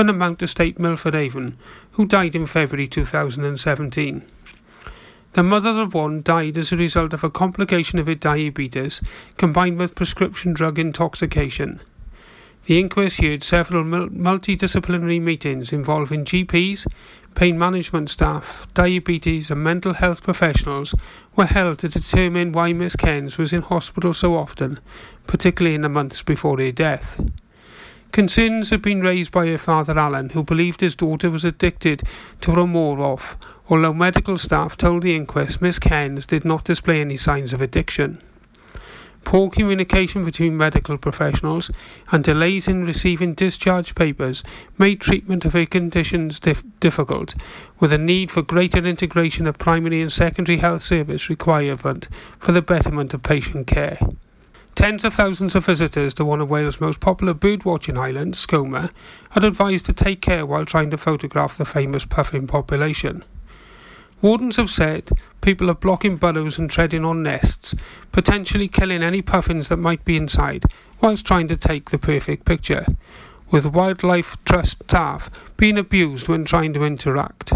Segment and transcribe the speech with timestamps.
[0.00, 1.58] and the Mount Estate Milford Haven,
[1.92, 4.24] who died in February 2017.
[5.32, 9.00] The mother of one died as a result of a complication of her diabetes
[9.38, 11.80] combined with prescription drug intoxication.
[12.66, 16.86] The inquest heard several multidisciplinary meetings involving GPs,
[17.34, 20.94] pain management staff, diabetes, and mental health professionals
[21.34, 24.78] were held to determine why Miss Cairns was in hospital so often,
[25.26, 27.20] particularly in the months before her death.
[28.12, 32.02] Concerns had been raised by her father Alan, who believed his daughter was addicted
[32.40, 33.36] to Oramorph,
[33.68, 38.20] although medical staff told the inquest Miss Cairns did not display any signs of addiction.
[39.24, 41.70] Poor communication between medical professionals
[42.10, 44.42] and delays in receiving discharge papers
[44.78, 47.34] made treatment of her conditions dif- difficult,
[47.78, 52.62] with a need for greater integration of primary and secondary health service requirement for the
[52.62, 53.98] betterment of patient care.
[54.78, 58.92] Tens of thousands of visitors to one of Wales' most popular birdwatching islands, Skomer,
[59.34, 63.24] are advised to take care while trying to photograph the famous puffin population.
[64.22, 67.74] Wardens have said people are blocking burrows and treading on nests,
[68.12, 70.62] potentially killing any puffins that might be inside,
[71.00, 72.86] whilst trying to take the perfect picture,
[73.50, 77.52] with Wildlife Trust staff being abused when trying to interact.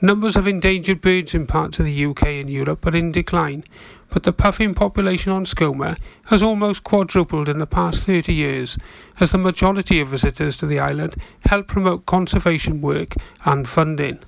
[0.00, 3.64] Numbers of endangered birds in parts of the UK and Europe are in decline,
[4.10, 8.78] but the puffin population on Skomer has almost quadrupled in the past 30 years,
[9.20, 13.14] as the majority of visitors to the island help promote conservation work
[13.44, 14.18] and funding.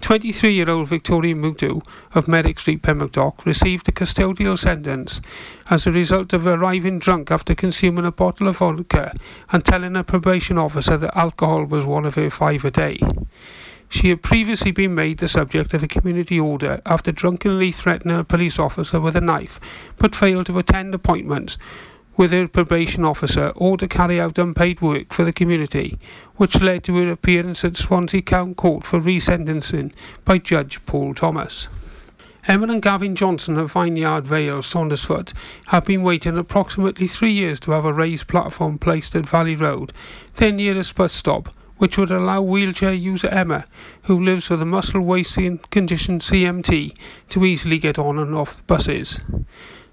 [0.00, 5.20] 23 year old Victoria Mutu of Meyrick Street, Pembroke Dock, received a custodial sentence
[5.68, 9.14] as a result of arriving drunk after consuming a bottle of vodka
[9.52, 12.98] and telling a probation officer that alcohol was one of her five a day.
[13.92, 18.24] She had previously been made the subject of a community order after drunkenly threatening a
[18.24, 19.58] police officer with a knife,
[19.98, 21.58] but failed to attend appointments
[22.16, 25.98] with her probation officer or to carry out unpaid work for the community,
[26.36, 29.92] which led to her appearance at Swansea Crown Court for resentencing
[30.24, 31.66] by Judge Paul Thomas.
[32.46, 35.32] Emma and Gavin Johnson of Vineyard Vale, Saundersfoot,
[35.66, 39.92] have been waiting approximately three years to have a raised platform placed at Valley Road,
[40.36, 43.64] their nearest bus stop, which would allow wheelchair user Emma,
[44.02, 46.94] who lives with a muscle wasting condition CMT,
[47.30, 49.18] to easily get on and off buses.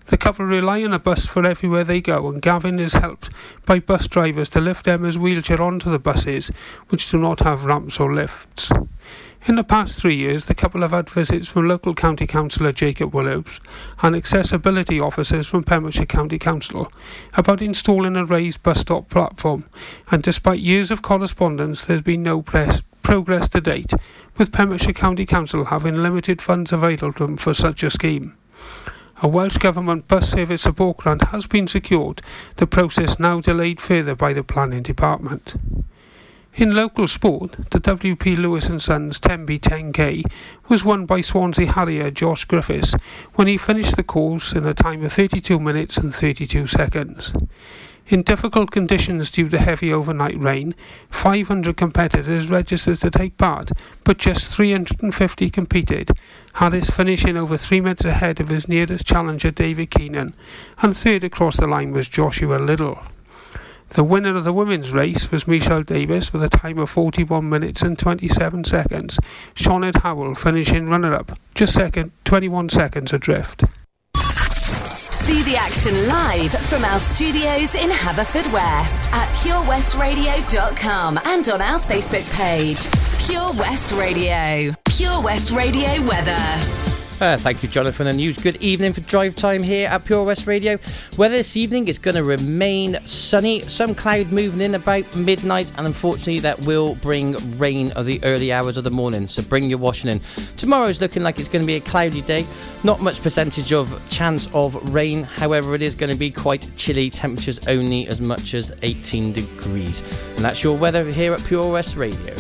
[0.08, 3.30] The couple rely on a bus for everywhere they go, and Gavin is helped
[3.66, 6.52] by bus drivers to lift Emma's wheelchair onto the buses,
[6.90, 8.70] which do not have ramps or lifts.
[9.48, 13.14] In the past three years, the couple have had visits from local county councillor Jacob
[13.14, 13.62] Willows
[14.02, 16.92] and accessibility officers from Pembrokeshire County Council
[17.34, 19.64] about installing a raised bus stop platform,
[20.12, 23.94] and despite years of correspondence, there's been no press progress to date,
[24.38, 28.36] with Pembrokeshire County Council having limited funds available for such a scheme.
[29.22, 32.22] A Welsh Government bus service support grant has been secured,
[32.58, 35.56] the process now delayed further by the Planning Department.
[36.58, 40.24] In local sport, the WP Lewis & Sons Tenby 10K
[40.68, 42.96] was won by Swansea Harrier Josh Griffiths
[43.36, 47.32] when he finished the course in a time of 32 minutes and 32 seconds.
[48.08, 50.74] In difficult conditions due to heavy overnight rain,
[51.12, 53.70] 500 competitors registered to take part,
[54.04, 56.10] but just 350 competed.
[56.54, 60.34] Harris finishing over three minutes ahead of his nearest challenger David Keenan,
[60.82, 62.98] and third across the line was Joshua Little.
[63.98, 67.82] The winner of the women's race was Michelle Davis with a time of 41 minutes
[67.82, 69.18] and 27 seconds.
[69.56, 73.64] Sioned Howell finishing runner up, just second, 21 seconds adrift.
[74.14, 82.32] See the action live from our studios in Haverfordwest at purewestradio.com and on our Facebook
[82.36, 82.88] page.
[83.26, 84.76] Pure West Radio.
[84.86, 86.87] Pure West Radio weather.
[87.20, 88.38] Uh, thank you, Jonathan and news.
[88.38, 90.78] Good evening for drive time here at Pure West Radio.
[91.18, 95.88] Weather this evening is going to remain sunny, some cloud moving in about midnight, and
[95.88, 99.28] unfortunately, that will bring rain of the early hours of the morning.
[99.28, 100.20] So bring your washing in.
[100.58, 102.46] Tomorrow is looking like it's going to be a cloudy day,
[102.84, 105.24] not much percentage of chance of rain.
[105.24, 110.02] However, it is going to be quite chilly, temperatures only as much as 18 degrees.
[110.36, 112.36] And that's your weather here at Pure West Radio.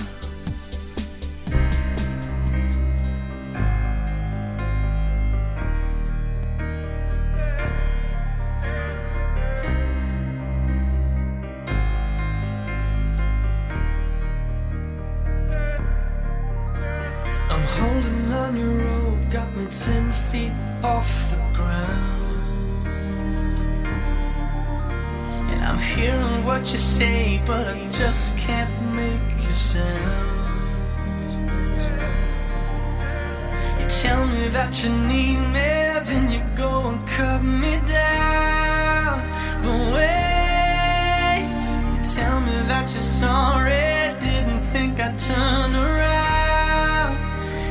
[34.57, 35.69] That you need me,
[36.07, 39.15] then you go and cut me down.
[39.63, 41.57] But wait,
[41.93, 44.15] you tell me that you're sorry.
[44.19, 47.15] Didn't think I'd turn around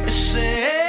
[0.06, 0.85] and say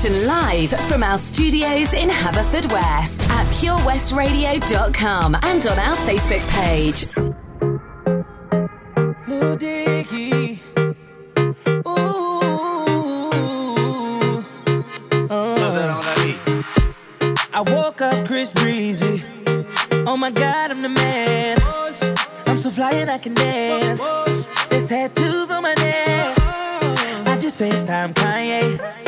[0.00, 7.06] action live from our studios in Haverfordwest at purewestradio.com and on our Facebook page.
[9.28, 10.62] Lil Dicky.
[11.86, 12.40] Ooh.
[15.28, 16.02] Uh.
[17.52, 19.22] I woke up Chris Breezy.
[20.06, 21.58] Oh my god, I'm the man.
[22.46, 24.02] I'm so fly and I can dance.
[24.70, 26.38] There's tattoos on my neck.
[27.28, 28.99] I just FaceTime Kanye.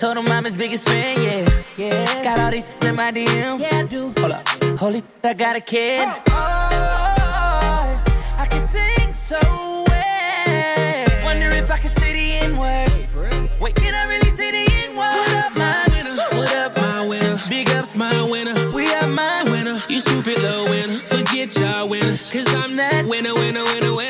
[0.00, 1.62] Told him I'm his biggest fan, yeah.
[1.76, 2.24] yeah.
[2.24, 3.60] Got all these in my DM.
[3.60, 4.14] Yeah, I do.
[4.16, 4.48] Hold up.
[4.78, 6.08] Holy, I got a kid.
[6.08, 8.04] Oh, oh, oh,
[8.38, 9.38] I can sing so
[9.88, 11.06] well.
[11.22, 13.50] Wonder if I can say the N word.
[13.60, 15.12] Wait, can I really say the N word?
[15.12, 16.16] What up, my winner?
[16.32, 17.36] What up, my winner?
[17.50, 18.70] Big ups, my winner.
[18.70, 19.76] We are my winner.
[19.90, 20.94] You stupid little winner.
[20.94, 22.32] Forget y'all winners.
[22.32, 24.09] Cause I'm that winner, winner, winner, winner.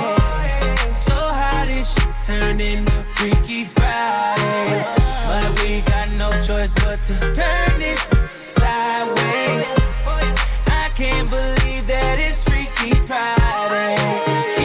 [2.39, 4.85] Turned into Freaky Friday.
[5.27, 8.01] But we got no choice but to turn this
[8.35, 9.67] sideways.
[10.81, 13.95] I can't believe that it's Freaky Friday.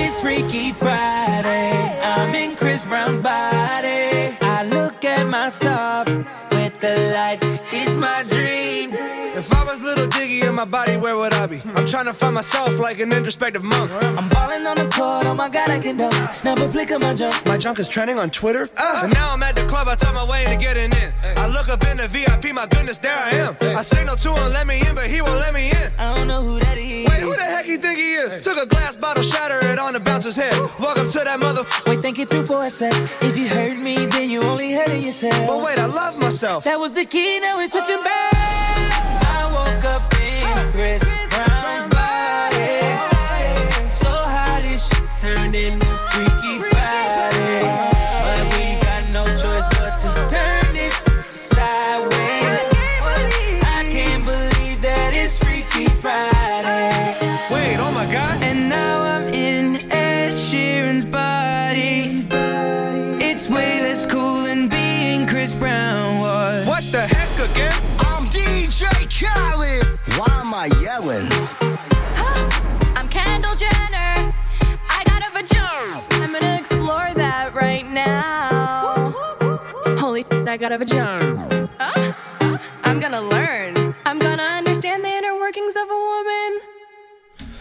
[0.01, 2.01] It's Freaky Friday.
[2.03, 4.37] I'm in Chris Brown's body.
[4.41, 6.07] I look at myself
[6.53, 6.97] with the
[10.57, 11.61] my body, where would I be?
[11.75, 13.93] I'm trying to find myself like an introspective monk.
[13.93, 16.15] I'm balling on the court, oh my god, I can dunk.
[16.33, 17.45] Snap a flick of my junk.
[17.45, 18.71] My junk is trending on Twitter.
[18.79, 19.05] Ah.
[19.05, 21.13] And now I'm at the club, I talk my way into getting in.
[21.37, 23.57] I look up in the VIP, my goodness, there I am.
[23.77, 25.93] I signal to him, let me in, but he won't let me in.
[25.99, 27.07] I don't know who that is.
[27.07, 28.43] Wait, who the heck you think he is?
[28.43, 30.59] Took a glass bottle, shatter it on the bouncer's head.
[30.81, 31.67] Walk up to that mother.
[31.87, 32.95] Wait, think it through for a sec.
[33.21, 35.47] If you hurt me, then you only hurting yourself.
[35.47, 36.65] But wait, I love myself.
[36.65, 38.66] That was the key, now it's switching back.
[45.19, 46.76] Turned into Freaky
[75.55, 79.13] I'm gonna explore that right now.
[79.99, 81.69] Holy, I got a vagina.
[81.79, 82.13] Uh,
[82.85, 83.86] I'm gonna learn.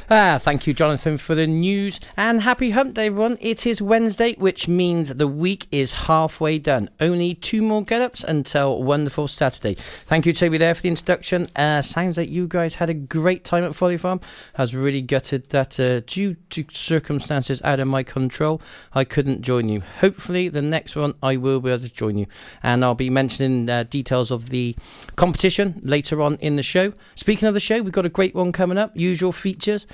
[0.07, 1.99] Ah, thank you, Jonathan, for the news.
[2.15, 3.39] And happy hump day, everyone.
[3.41, 6.91] It is Wednesday, which means the week is halfway done.
[6.99, 9.73] Only two more get ups until wonderful Saturday.
[9.73, 11.47] Thank you, Toby, there for the introduction.
[11.55, 14.21] Uh, sounds like you guys had a great time at Folly Farm.
[14.55, 18.61] I was really gutted that, uh, due to circumstances out of my control,
[18.93, 19.81] I couldn't join you.
[20.01, 22.27] Hopefully, the next one I will be able to join you.
[22.61, 24.75] And I'll be mentioning uh, details of the
[25.15, 26.93] competition later on in the show.
[27.15, 28.95] Speaking of the show, we've got a great one coming up.
[28.95, 29.87] Usual features.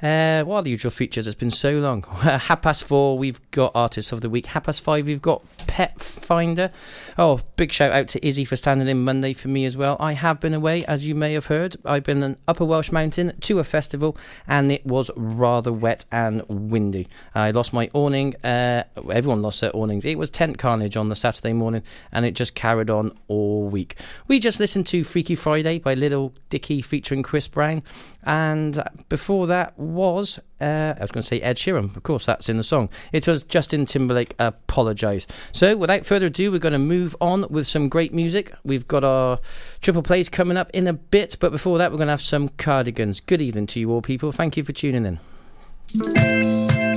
[0.00, 1.26] Uh, what are the usual features?
[1.26, 2.02] It's been so long.
[2.20, 4.46] Half past four, we've got Artists of the Week.
[4.46, 6.70] Half past five, we've got Pet Finder.
[7.18, 9.96] Oh, big shout out to Izzy for standing in Monday for me as well.
[9.98, 11.76] I have been away, as you may have heard.
[11.84, 16.42] I've been in Upper Welsh Mountain to a festival, and it was rather wet and
[16.48, 17.08] windy.
[17.34, 18.36] I lost my awning.
[18.44, 20.04] Uh, everyone lost their awnings.
[20.04, 23.96] It was tent carnage on the Saturday morning, and it just carried on all week.
[24.28, 27.82] We just listened to Freaky Friday by Little Dicky featuring Chris Brown,
[28.22, 31.96] and before that was uh, I was going to say Ed Sheeran.
[31.96, 32.88] Of course, that's in the song.
[33.12, 34.34] It was Justin Timberlake.
[34.38, 35.26] Apologise.
[35.52, 38.52] So, without further ado, we're going to move on with some great music.
[38.64, 39.40] We've got our
[39.80, 42.48] triple plays coming up in a bit, but before that, we're going to have some
[42.50, 43.20] cardigans.
[43.20, 44.32] Good evening to you all, people.
[44.32, 46.87] Thank you for tuning in.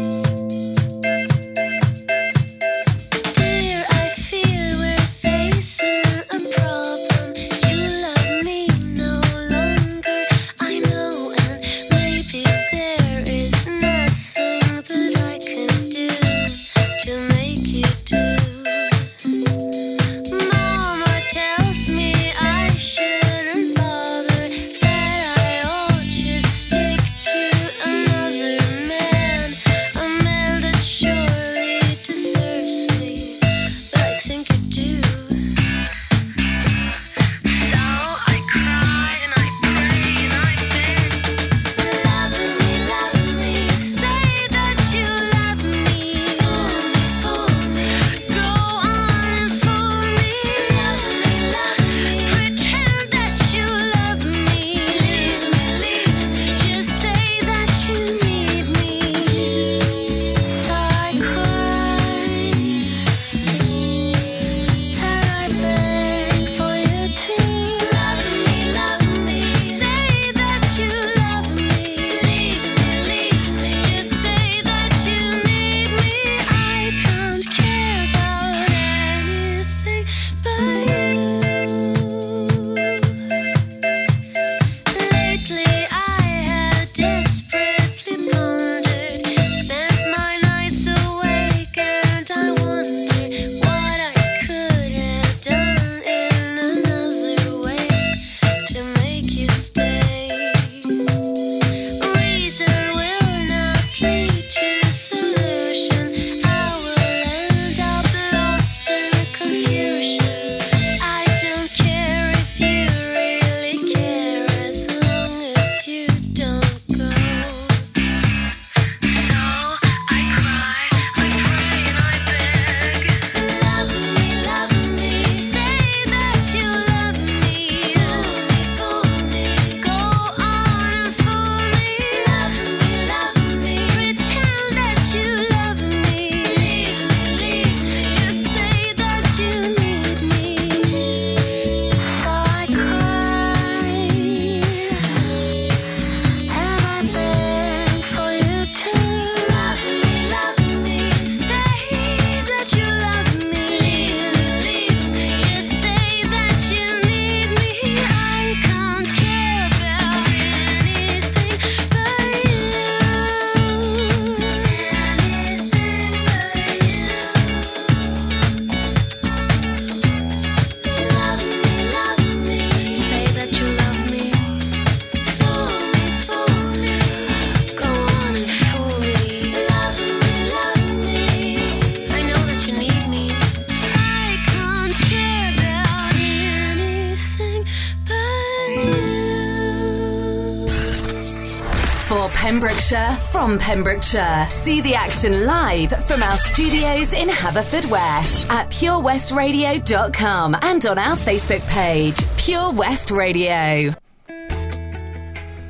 [192.92, 194.46] Pembrokeshire, from Pembrokeshire.
[194.50, 201.66] See the action live from our studios in Haverfordwest at purewestradio.com and on our Facebook
[201.70, 203.94] page, Pure West Radio.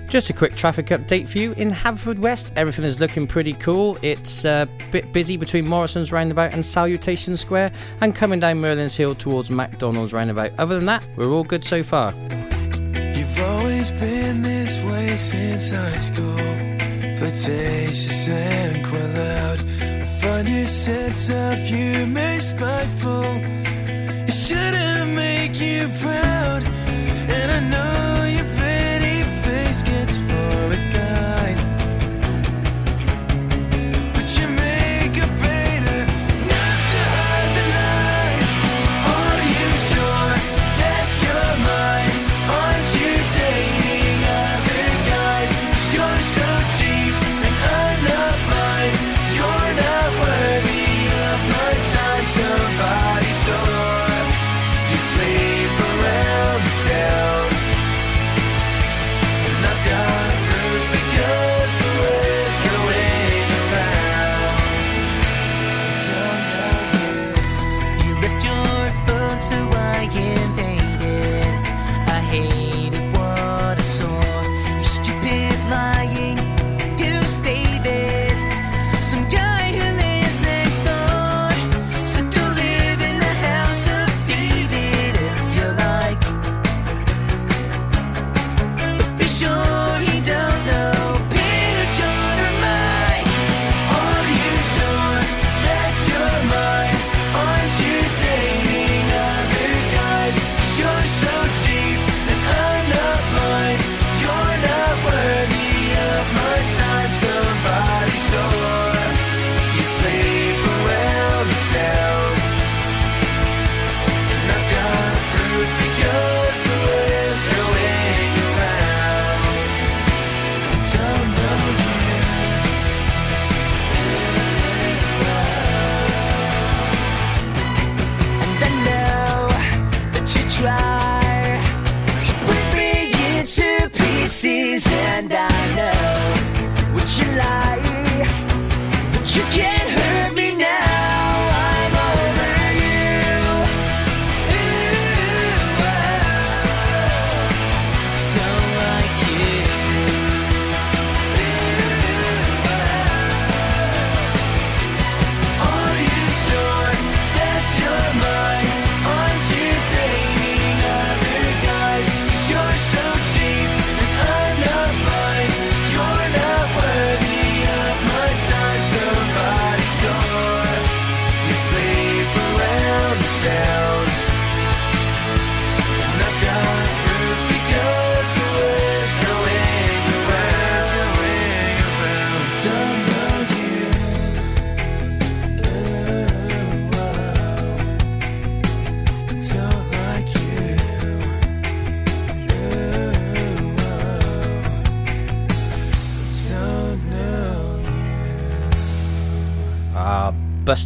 [0.08, 2.54] Just a quick traffic update for you in Haverfordwest.
[2.56, 4.00] Everything is looking pretty cool.
[4.02, 9.14] It's a bit busy between Morrison's roundabout and Salutation Square, and coming down Merlin's Hill
[9.16, 10.52] towards McDonald's roundabout.
[10.58, 12.14] Other than that, we're all good so far.
[13.16, 16.71] You've always been this way since high school.
[17.32, 19.60] Flirtatious and quite loud.
[19.82, 23.24] I find your sense of humor spiteful.
[24.28, 26.64] It shouldn't make you proud.
[27.30, 28.11] And I know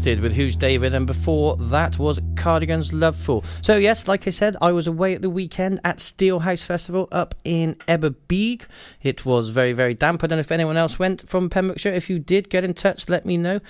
[0.06, 3.44] busted with Who's David, and before that was Cardigan's Love Lovefool.
[3.66, 7.34] So, yes, like I said, I was away at the weekend at Steelhouse Festival up
[7.44, 8.68] in Aberbeeg.
[9.02, 10.24] It was very, very damp.
[10.24, 11.92] I don't know if anyone else went from Pembrokeshire.
[11.92, 13.62] If you did, get in touch, let me know.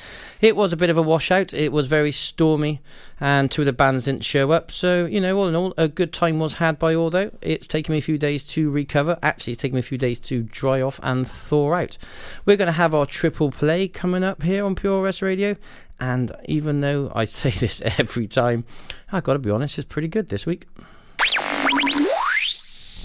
[0.41, 2.81] It was a bit of a washout, it was very stormy,
[3.21, 4.71] and two of the bands didn't show up.
[4.71, 7.31] So, you know, all in all, a good time was had by all, though.
[7.41, 9.17] It's taken me a few days to recover.
[9.23, 11.97] Actually, it's taken me a few days to dry off and thaw out.
[12.45, 15.55] We're going to have our triple play coming up here on Pure West Radio.
[15.99, 18.65] And even though I say this every time,
[19.11, 20.67] I've got to be honest, it's pretty good this week.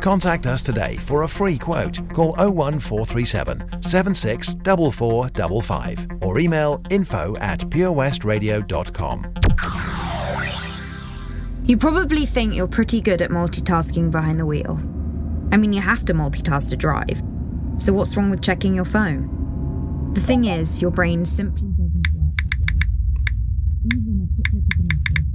[0.00, 1.98] Contact us today for a free quote.
[2.14, 9.34] Call 01437 764455 or email info at purewestradio.com.
[11.64, 14.80] You probably think you're pretty good at multitasking behind the wheel.
[15.52, 17.22] I mean, you have to multitask to drive.
[17.78, 20.12] So, what's wrong with checking your phone?
[20.14, 22.34] The thing is, your brain simply doesn't work.
[23.84, 25.26] Even a quick look at message,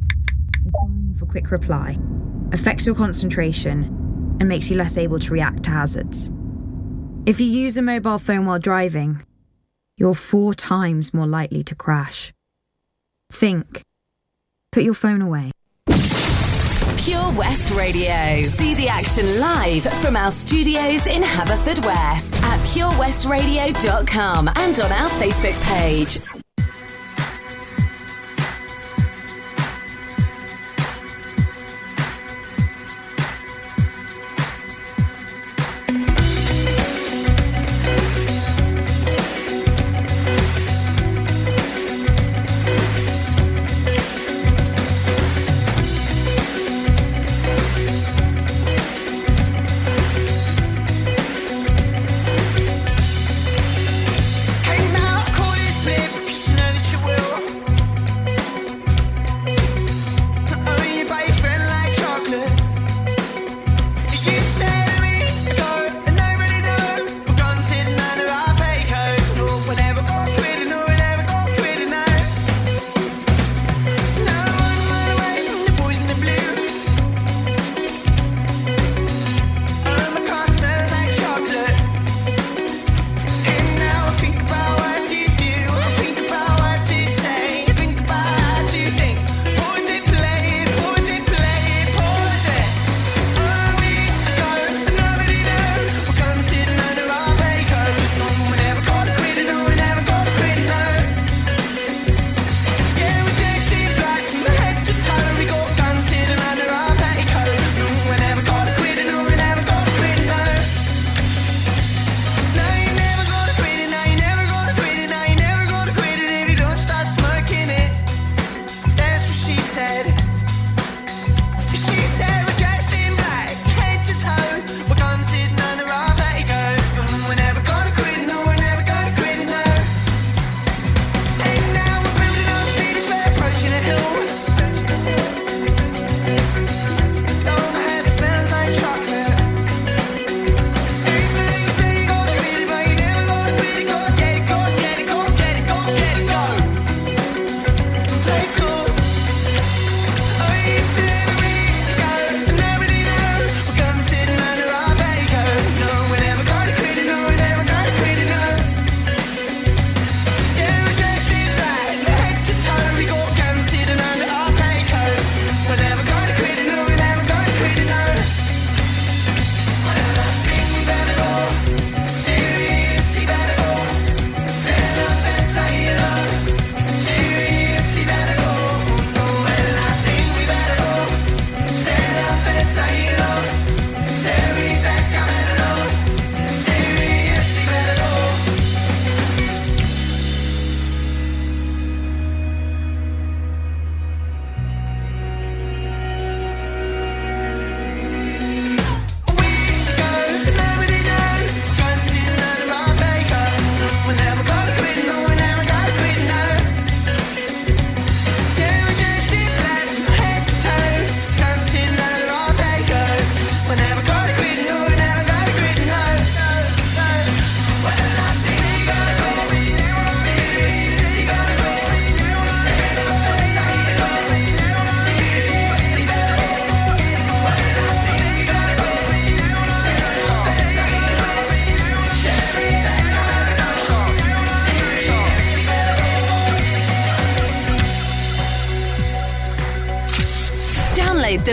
[1.13, 1.97] a for quick reply,
[2.51, 4.02] affects your concentration
[4.39, 6.31] and makes you less able to react to hazards.
[7.25, 9.23] If you use a mobile phone while driving,
[9.97, 12.33] you're four times more likely to crash.
[13.31, 13.81] Think.
[14.71, 15.51] Put your phone away.
[16.97, 18.43] Pure West Radio.
[18.43, 25.61] See the action live from our studios in Haverfordwest at purewestradio.com and on our Facebook
[25.63, 26.42] page.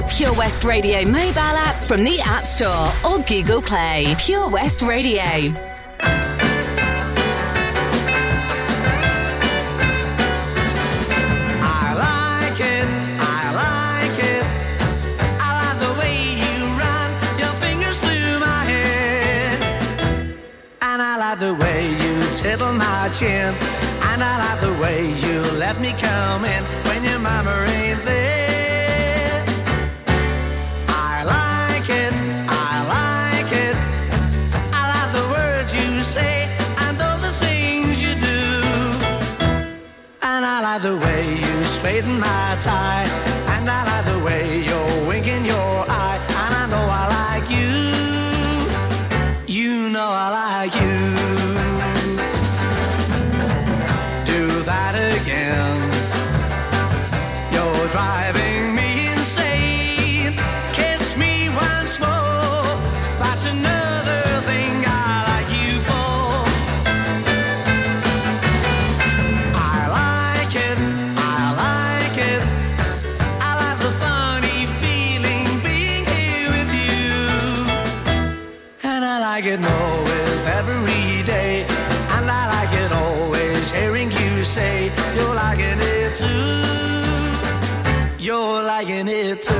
[0.00, 4.14] the Pure West Radio mobile app from the App Store or Google Play.
[4.18, 5.22] Pure West Radio.
[21.38, 23.54] The way you my chin,
[24.10, 28.19] and I like the way you let me come in when your mama ain't there.
[42.60, 43.29] Time.
[89.00, 89.59] You're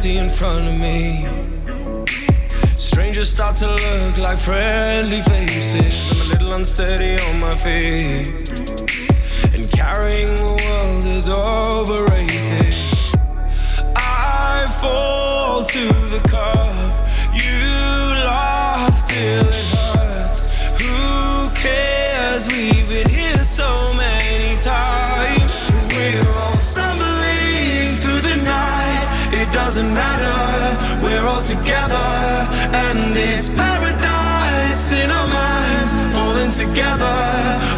[0.00, 1.26] See in front of me.
[2.70, 6.32] Strangers start to look like friendly faces.
[6.32, 8.26] I'm a little unsteady on my feet.
[9.52, 12.69] And carrying the world is overrated.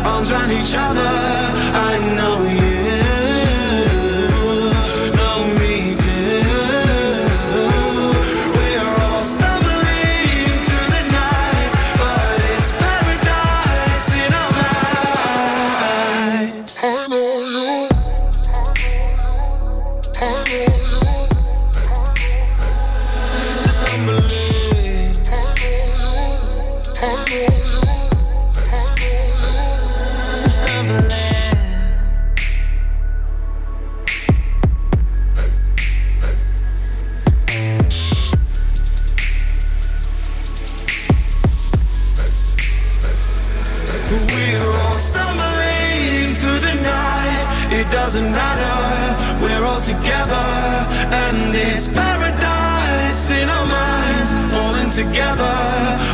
[0.05, 1.01] Arms around each other.
[1.91, 2.32] I know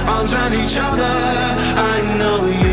[0.08, 1.14] arms around each other.
[1.92, 2.67] I know you.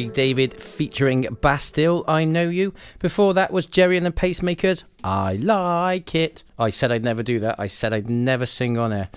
[0.00, 2.72] Craig David featuring Bastille, I Know You.
[3.00, 6.42] Before that was Gerry and the Pacemakers, I Like It.
[6.58, 7.60] I said I'd never do that.
[7.60, 9.10] I said I'd never sing on air.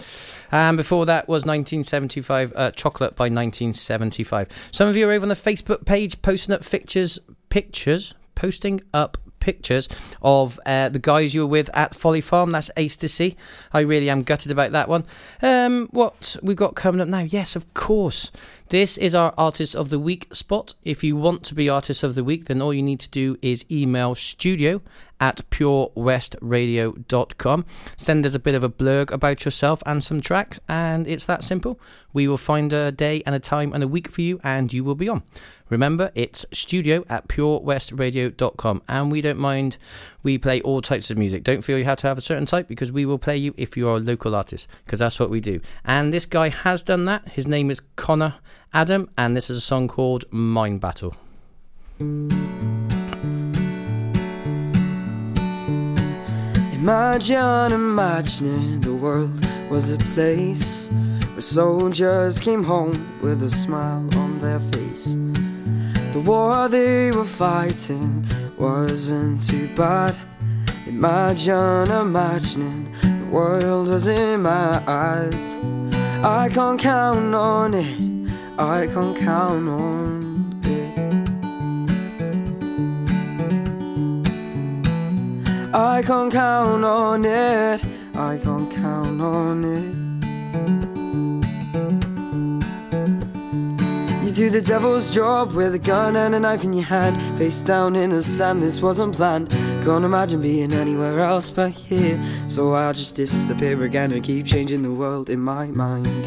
[0.52, 4.50] And before that was 1975, uh, Chocolate by 1975.
[4.72, 7.18] Some of you are over on the Facebook page posting up pictures,
[7.48, 9.90] pictures, posting up pictures
[10.22, 12.52] of uh, the guys you were with at Folly Farm.
[12.52, 13.36] That's ace to see.
[13.74, 15.06] I really am gutted about that one.
[15.42, 17.20] Um, what we've got coming up now?
[17.20, 18.32] Yes, of course.
[18.74, 20.74] This is our Artist of the Week spot.
[20.84, 23.38] If you want to be Artist of the Week, then all you need to do
[23.40, 24.82] is email studio
[25.20, 27.66] at purewestradio.com.
[27.98, 31.44] Send us a bit of a blurb about yourself and some tracks, and it's that
[31.44, 31.80] simple.
[32.14, 34.84] We will find a day and a time and a week for you, and you
[34.84, 35.22] will be on.
[35.74, 39.78] Remember, it's studio at purewestradio.com, and we don't mind.
[40.22, 41.44] We play all types of music.
[41.44, 43.76] Don't feel you have to have a certain type because we will play you if
[43.76, 45.62] you're a local artist, because that's what we do.
[45.84, 47.28] And this guy has done that.
[47.30, 48.36] His name is Connor
[48.72, 51.16] Adam, and this is a song called Mind Battle.
[56.76, 60.90] Imagine, imagining the world was a place
[61.32, 65.18] where soldiers came home with a smile on their face.
[66.14, 68.24] The war they were fighting
[68.56, 70.16] wasn't too bad.
[70.86, 75.34] Imagine, imagining the world was in my eyes.
[76.24, 80.14] I can't count on it, I can't count on it.
[85.76, 87.84] I can't count on it.
[88.14, 90.03] I can't count on it.
[94.34, 97.96] Do the devil's job with a gun and a knife in your hand, face down
[97.96, 98.64] in the sand.
[98.64, 99.50] This wasn't planned.
[99.84, 102.20] Can't imagine being anywhere else but here.
[102.48, 106.26] So I'll just disappear again and keep changing the world in my mind.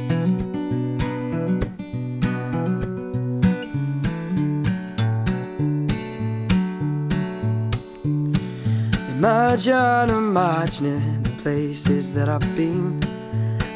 [9.17, 13.01] Imagine, imagining the places that I've been.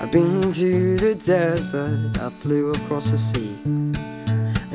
[0.00, 3.89] I've been to the desert, I flew across the sea.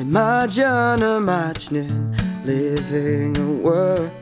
[0.08, 2.14] Imagine, imagining
[2.44, 4.12] living and work.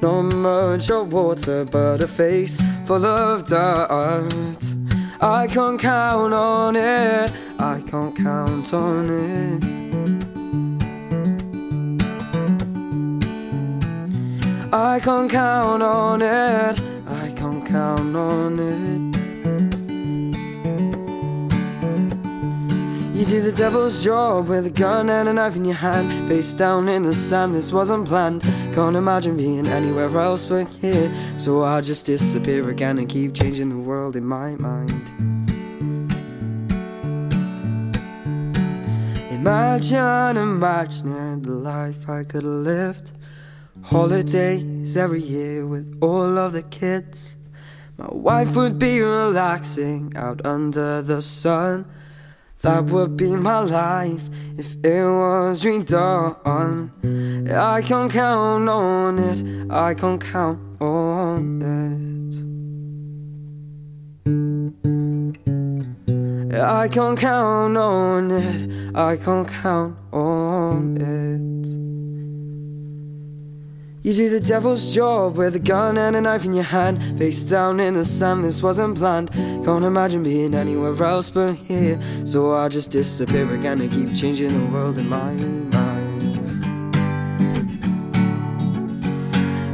[0.00, 4.76] Not much of water, but a face full of dirt.
[5.20, 9.62] I can't count on it, I can't count on it.
[14.74, 16.80] I can't count on it.
[17.06, 19.11] I can't count on it.
[23.22, 26.54] You did the devil's job with a gun and a knife in your hand, face
[26.54, 27.54] down in the sand.
[27.54, 28.42] This wasn't planned.
[28.74, 31.14] Can't imagine being anywhere else but here.
[31.36, 35.08] So I'll just disappear again and keep changing the world in my mind.
[39.30, 43.12] Imagine, imagine the life I could have lived.
[43.82, 47.36] Holidays every year with all of the kids.
[47.98, 51.84] My wife would be relaxing out under the sun.
[52.62, 56.90] That would be my life if it was redone.
[57.52, 62.12] I can't count on it, I can't count on it.
[66.56, 71.81] I can't count on it, I can't count on it.
[74.04, 77.44] You do the devil's job with a gun and a knife in your hand, face
[77.44, 78.42] down in the sand.
[78.42, 79.30] This wasn't planned.
[79.32, 82.00] Can't imagine being anywhere else but here.
[82.24, 85.72] So I'll just disappear again and keep changing the world in my mind.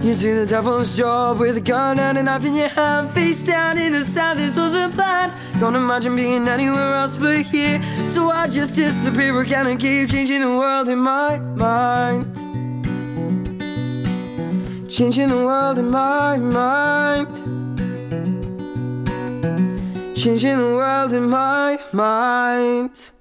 [0.05, 3.43] You do the devil's job with a gun and a knife in your hand, face
[3.43, 4.39] down in the sand.
[4.39, 5.33] This wasn't planned.
[5.55, 7.81] Can't imagine being anywhere else but here.
[8.07, 12.48] So I just disappear again and keep changing the world in my mind.
[14.89, 17.29] Changing the world in my mind.
[20.17, 23.13] Changing the world in my mind.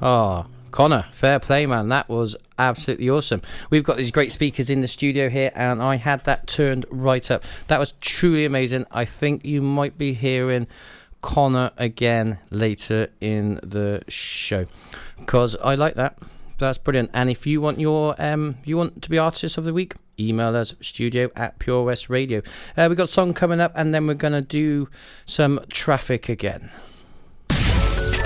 [0.00, 1.88] Oh, Connor, fair play, man.
[1.88, 3.42] That was absolutely awesome.
[3.70, 7.28] We've got these great speakers in the studio here, and I had that turned right
[7.28, 7.42] up.
[7.66, 8.86] That was truly amazing.
[8.92, 10.68] I think you might be hearing
[11.22, 14.66] Connor again later in the show
[15.18, 16.16] because I like that.
[16.58, 17.10] That's brilliant.
[17.12, 20.56] And if you want your um, you want to be artist of the week, email
[20.56, 22.42] us studio at Pure West Radio.
[22.76, 24.88] Uh, we've got a song coming up, and then we're gonna do
[25.26, 26.70] some traffic again.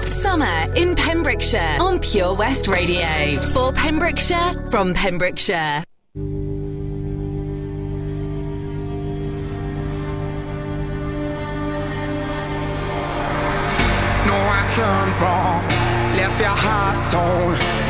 [0.05, 3.41] Summer in Pembrokeshire on Pure West Radio.
[3.53, 5.83] For Pembrokeshire, from Pembrokeshire.
[14.27, 15.67] No, I done wrong.
[16.17, 17.90] Left your heart torn.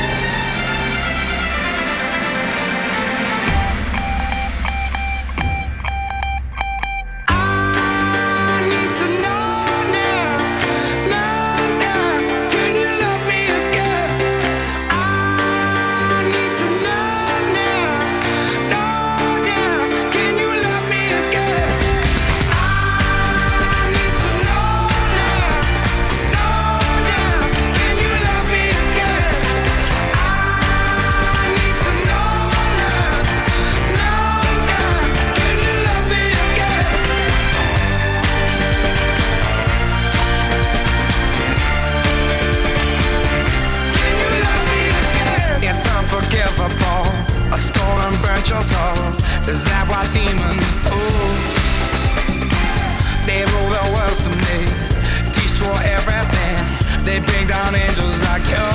[57.25, 58.69] Bring down angels like you.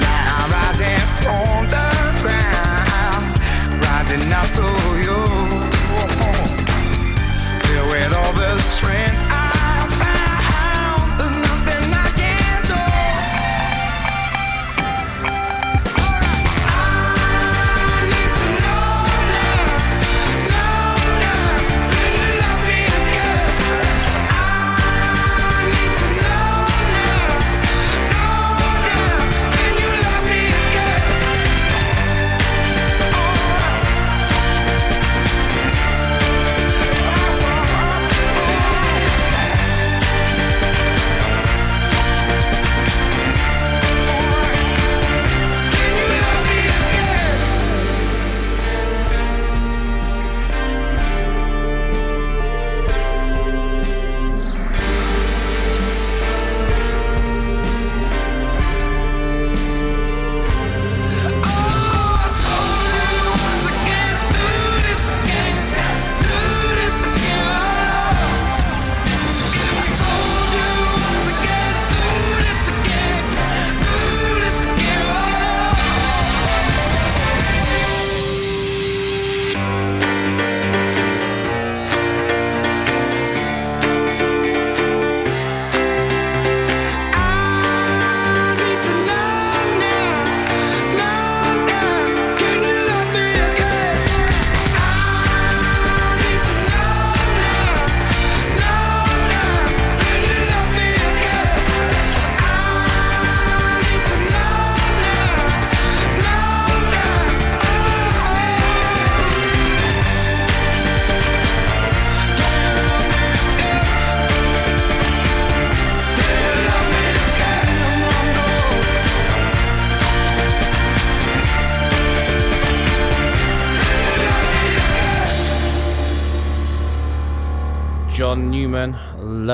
[0.00, 1.88] Now I'm rising from the
[2.22, 3.24] ground,
[3.82, 4.68] rising up to
[5.04, 5.20] you.
[7.64, 9.23] Filled with all the strength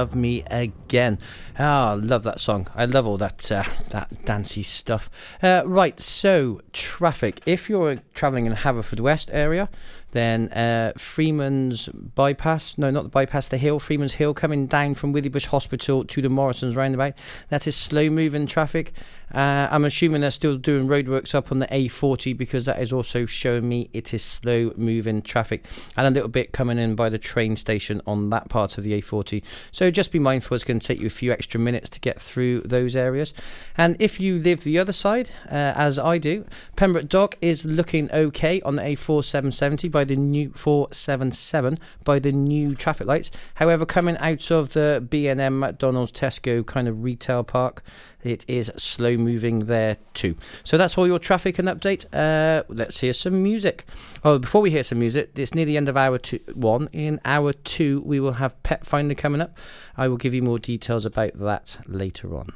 [0.01, 1.19] "Love Me Again."
[1.59, 2.69] Ah, love that song.
[2.75, 5.11] I love all that uh, that dancey stuff.
[5.43, 7.43] Uh, right, so traffic.
[7.45, 9.69] If you're travelling in Haverfordwest area,
[10.13, 12.79] then uh, Freeman's bypass.
[12.79, 13.51] No, not the bypass.
[13.51, 13.79] The hill.
[13.79, 17.13] Freeman's Hill coming down from Withybush Hospital to the Morrison's roundabout.
[17.51, 18.95] That is slow moving traffic.
[19.33, 23.27] Uh, I'm assuming they're still doing roadworks up on the A40 because that is also
[23.27, 25.65] showing me it is slow moving traffic
[25.97, 29.01] and a little bit coming in by the train station on that part of the
[29.01, 29.43] A40.
[29.71, 32.21] So just be mindful it's going to take you a few extra minutes to get
[32.21, 33.33] through those areas.
[33.77, 36.45] And if you live the other side, uh, as I do,
[36.77, 42.75] Pembroke Dock is looking okay on the A4770 by the new 477 by the new
[42.75, 43.31] traffic lights.
[43.55, 47.83] However, coming out of the B&M McDonald's Tesco kind of retail park,
[48.23, 50.37] it is slow moving there too.
[50.65, 52.07] So that's all your traffic and update.
[52.13, 53.85] Uh, let's hear some music.
[54.25, 56.89] Oh, before we hear some music, it's near the end of hour two, one.
[56.93, 59.59] In hour two, we will have Pet Finder coming up.
[59.97, 62.53] I will give you more details about that later on.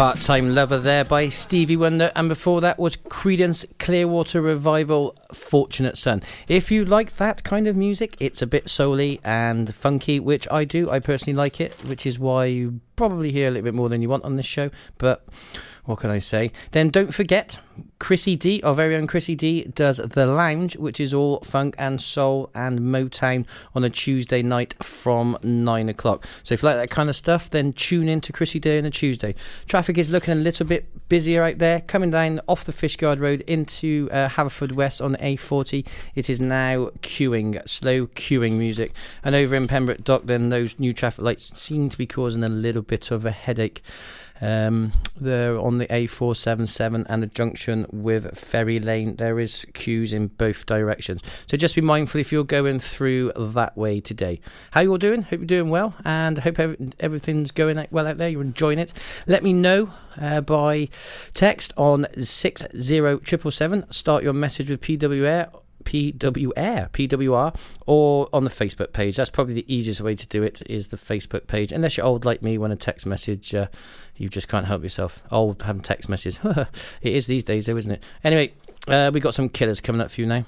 [0.00, 5.98] Part Time Lover there by Stevie Wonder, and before that was Creedence Clearwater Revival Fortunate
[5.98, 6.22] Son.
[6.48, 10.64] If you like that kind of music, it's a bit souly and funky, which I
[10.64, 10.88] do.
[10.90, 14.00] I personally like it, which is why you probably hear a little bit more than
[14.00, 15.22] you want on this show, but
[15.90, 16.52] what can I say?
[16.70, 17.58] Then don't forget,
[17.98, 22.00] Chrissy D, our very own Chrissy D, does The Lounge, which is all funk and
[22.00, 26.26] soul and Motown on a Tuesday night from 9 o'clock.
[26.42, 28.84] So if you like that kind of stuff, then tune in to Chrissy D on
[28.84, 29.34] a Tuesday.
[29.66, 33.42] Traffic is looking a little bit busier out there, coming down off the Fishguard Road
[33.42, 35.86] into uh, Haverfordwest on the A40.
[36.14, 38.92] It is now queuing, slow queuing music.
[39.22, 42.48] And over in Pembroke Dock, then those new traffic lights seem to be causing a
[42.48, 43.82] little bit of a headache.
[44.40, 49.16] Um, they're on the A477 and the junction with Ferry Lane.
[49.16, 51.22] There is queues in both directions.
[51.46, 54.40] So just be mindful if you're going through that way today.
[54.70, 55.22] How you all doing?
[55.22, 56.58] Hope you're doing well and hope
[57.00, 58.28] everything's going well out there.
[58.28, 58.92] You're enjoying it.
[59.26, 60.88] Let me know uh, by
[61.34, 63.90] text on 60777.
[63.90, 65.59] Start your message with PWR.
[65.84, 67.56] PWR, PWR,
[67.86, 69.16] or on the Facebook page.
[69.16, 70.62] That's probably the easiest way to do it.
[70.68, 71.72] Is the Facebook page.
[71.72, 73.68] Unless you're old like me, when a text message, uh,
[74.16, 75.22] you just can't help yourself.
[75.30, 76.38] Old having text messages.
[77.02, 78.02] it is these days, though, isn't it?
[78.24, 78.52] Anyway,
[78.88, 80.44] uh, we got some killers coming up for you now.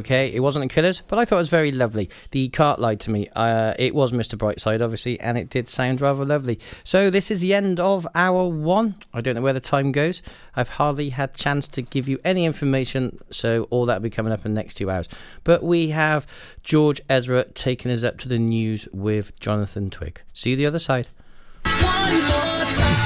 [0.00, 2.10] Okay, it wasn't a Killers, but I thought it was very lovely.
[2.32, 3.28] The cart lied to me.
[3.34, 4.36] Uh, it was Mr.
[4.36, 6.58] Brightside, obviously, and it did sound rather lovely.
[6.84, 8.96] So this is the end of hour one.
[9.14, 10.22] I don't know where the time goes.
[10.56, 14.32] I've hardly had chance to give you any information, so all that will be coming
[14.32, 15.08] up in the next two hours.
[15.44, 16.26] But we have
[16.62, 20.22] George Ezra taking us up to the news with Jonathan Twig.
[20.32, 21.08] See you the other side.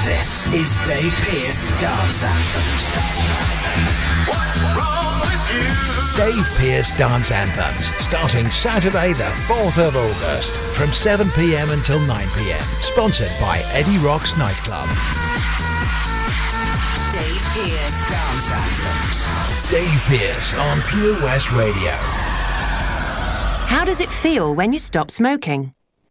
[0.05, 1.13] This is Dave
[1.79, 4.04] Dance Anthems.
[6.15, 12.81] Dave Pearce Dance Anthems, starting Saturday the 4th of August from 7pm until 9pm.
[12.81, 14.87] Sponsored by Eddie Rock's Nightclub.
[17.11, 18.09] Dave Pearce.
[18.09, 19.69] Dance Anthems.
[19.69, 21.91] Dave Pearce on Pure West Radio.
[23.67, 25.74] How does it feel when you stop smoking?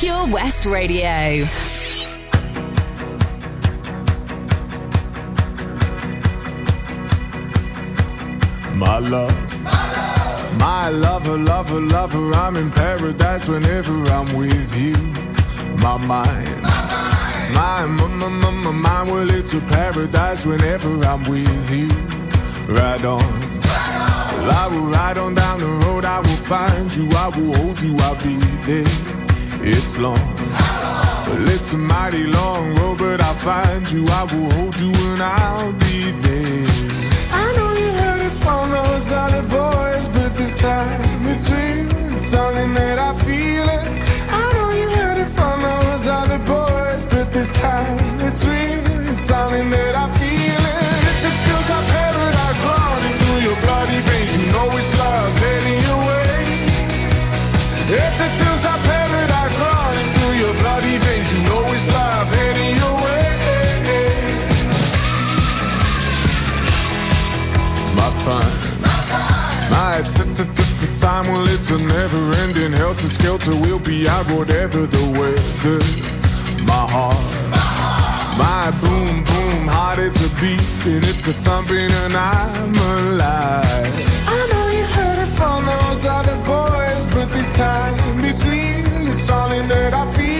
[0.00, 1.44] Pure West Radio.
[8.76, 9.30] My love.
[10.58, 14.94] My lover, lover, lover, I'm in paradise whenever I'm with you.
[15.82, 16.62] My mind.
[16.62, 21.88] My, my, my, my, my mind, well, it's a paradise whenever I'm with you.
[22.74, 23.18] Ride on.
[23.20, 27.82] Well, I will ride on down the road, I will find you, I will hold
[27.82, 29.19] you, I'll be there.
[29.62, 30.16] It's long.
[31.26, 35.22] Well, it's a mighty long road, but I'll find you, I will hold you, and
[35.22, 36.66] I'll be there.
[37.30, 42.16] I know you heard it from those other boys, but this time real.
[42.16, 43.86] It's something that I feel it.
[44.30, 49.10] I know you heard it from those other boys, but this time real.
[49.10, 50.19] It's something that I feel
[68.24, 68.80] time.
[69.70, 73.54] My t- t- t- t- time, well, it's a never ending helter skelter.
[73.56, 75.78] We'll be out whatever the weather.
[76.64, 77.40] My heart.
[78.38, 83.94] My boom, boom, heart, it's a beat and it's a thumping, and I'm alive.
[84.26, 88.30] I know you heard it from those other boys, but this time real.
[89.10, 90.39] It's something that I feel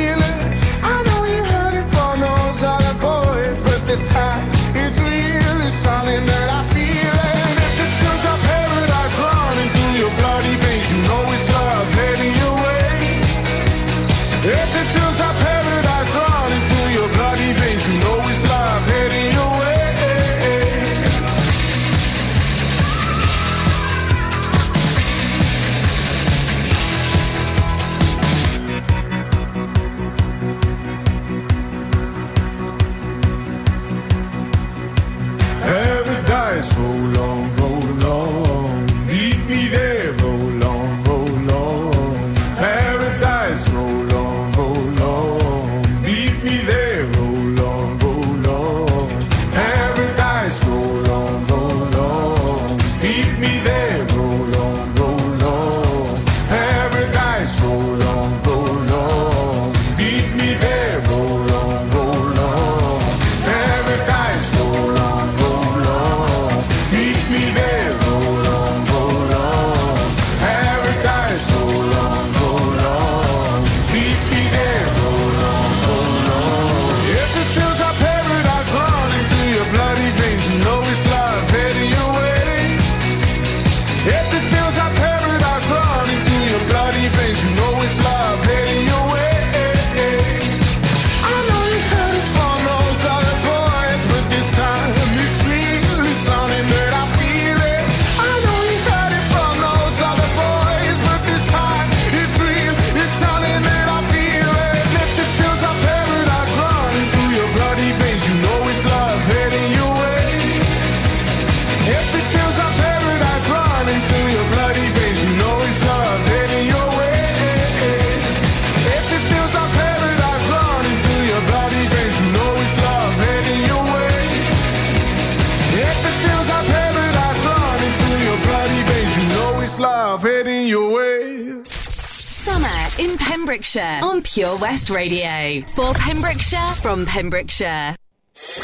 [133.50, 135.60] Pembrokeshire on Pure West Radio.
[135.74, 137.96] For Pembrokeshire, from Pembrokeshire.
[138.32, 138.54] From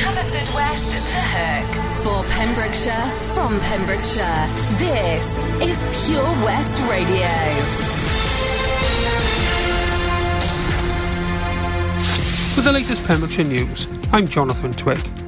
[0.00, 1.68] Haverfordwest to Herc.
[2.02, 4.46] For Pembrokeshire, from Pembrokeshire.
[4.78, 7.28] This is Pure West Radio.
[12.56, 15.19] With the latest Pembrokeshire news, I'm Jonathan Twig.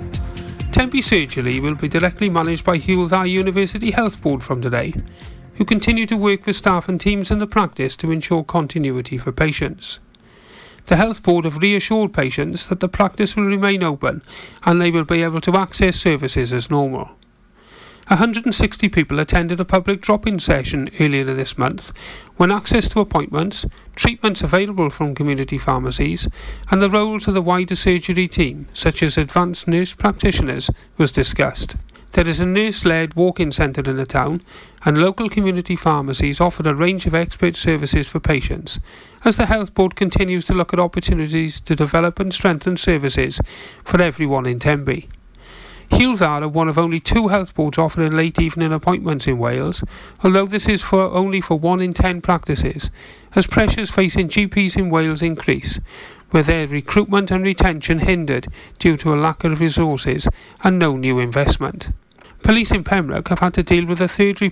[0.73, 4.95] Tenby Surgery will be directly managed by Hywel Dda University Health Board from today,
[5.57, 9.33] who continue to work with staff and teams in the practice to ensure continuity for
[9.33, 10.01] patients.
[10.87, 14.23] The Health Board have reassured patients that the practice will remain open
[14.65, 17.11] and they will be able to access services as normal.
[18.09, 21.93] 160 people attended a public drop-in session earlier this month
[22.37, 26.27] when access to appointments, treatments available from community pharmacies
[26.71, 31.77] and the roles of the wider surgery team, such as advanced nurse practitioners, was discussed.
[32.13, 34.43] There is a nurse-led walk-in centre in the town
[34.85, 38.81] and local community pharmacies offer a range of expert services for patients
[39.25, 43.41] as the Health Board continues to look at opportunities to develop and strengthen services
[43.85, 45.09] for everyone in Tenby.
[45.91, 49.85] Hywel Dda one of only two health boards offering late evening appointments in Wales,
[50.23, 52.91] although this is for only for one in ten practices,
[53.35, 55.81] as pressures facing GPs in Wales increase,
[56.33, 60.29] with their recruitment and retention hindered due to a lack of resources
[60.65, 61.91] and no new investment.
[62.43, 64.51] Police in Pembroke have had to deal with a third report